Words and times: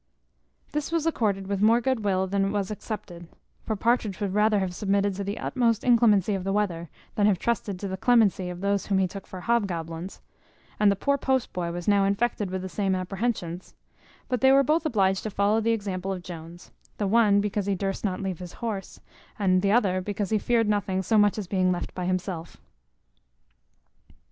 This 0.71 0.91
was 0.91 1.05
accorded 1.05 1.45
with 1.45 1.61
more 1.61 1.79
good 1.79 2.03
will 2.03 2.25
than 2.25 2.45
it 2.45 2.49
was 2.49 2.71
accepted: 2.71 3.27
for 3.67 3.75
Partridge 3.75 4.19
would 4.19 4.33
rather 4.33 4.57
have 4.57 4.73
submitted 4.73 5.13
to 5.13 5.23
the 5.23 5.37
utmost 5.37 5.83
inclemency 5.83 6.33
of 6.33 6.43
the 6.43 6.51
weather 6.51 6.89
than 7.13 7.27
have 7.27 7.37
trusted 7.37 7.77
to 7.79 7.87
the 7.87 7.97
clemency 7.97 8.49
of 8.49 8.61
those 8.61 8.87
whom 8.87 8.97
he 8.97 9.07
took 9.07 9.27
for 9.27 9.41
hobgoblins; 9.41 10.19
and 10.79 10.91
the 10.91 10.95
poor 10.95 11.19
post 11.19 11.53
boy 11.53 11.71
was 11.71 11.87
now 11.87 12.03
infected 12.03 12.49
with 12.49 12.63
the 12.63 12.67
same 12.67 12.95
apprehensions; 12.95 13.75
but 14.27 14.41
they 14.41 14.51
were 14.51 14.63
both 14.63 14.87
obliged 14.87 15.21
to 15.21 15.29
follow 15.29 15.61
the 15.61 15.69
example 15.69 16.11
of 16.11 16.23
Jones; 16.23 16.71
the 16.97 17.05
one 17.05 17.39
because 17.39 17.67
he 17.67 17.75
durst 17.75 18.03
not 18.03 18.23
leave 18.23 18.39
his 18.39 18.53
horse, 18.53 18.99
and 19.37 19.61
the 19.61 19.71
other 19.71 20.01
because 20.01 20.31
he 20.31 20.39
feared 20.39 20.67
nothing 20.67 21.03
so 21.03 21.15
much 21.19 21.37
as 21.37 21.45
being 21.45 21.71
left 21.71 21.93
by 21.93 22.05
himself. 22.07 22.57